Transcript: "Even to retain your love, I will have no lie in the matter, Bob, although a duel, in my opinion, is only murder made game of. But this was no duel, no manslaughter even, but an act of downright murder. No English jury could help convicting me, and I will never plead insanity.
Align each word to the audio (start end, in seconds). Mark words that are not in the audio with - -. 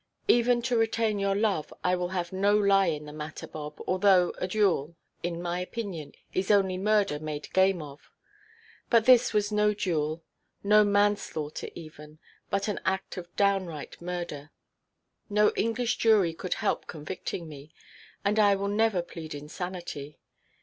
"Even 0.27 0.63
to 0.63 0.75
retain 0.75 1.19
your 1.19 1.35
love, 1.35 1.71
I 1.83 1.95
will 1.95 2.07
have 2.07 2.33
no 2.33 2.57
lie 2.57 2.87
in 2.87 3.05
the 3.05 3.13
matter, 3.13 3.45
Bob, 3.45 3.79
although 3.85 4.33
a 4.39 4.47
duel, 4.47 4.95
in 5.21 5.39
my 5.43 5.59
opinion, 5.59 6.13
is 6.33 6.49
only 6.49 6.75
murder 6.75 7.19
made 7.19 7.53
game 7.53 7.83
of. 7.83 8.09
But 8.89 9.05
this 9.05 9.31
was 9.31 9.51
no 9.51 9.75
duel, 9.75 10.23
no 10.63 10.83
manslaughter 10.83 11.69
even, 11.75 12.17
but 12.49 12.67
an 12.67 12.79
act 12.83 13.15
of 13.17 13.35
downright 13.35 14.01
murder. 14.01 14.49
No 15.29 15.51
English 15.51 15.97
jury 15.97 16.33
could 16.33 16.55
help 16.55 16.87
convicting 16.87 17.47
me, 17.47 17.71
and 18.25 18.39
I 18.39 18.55
will 18.55 18.69
never 18.69 19.03
plead 19.03 19.35
insanity. 19.35 20.17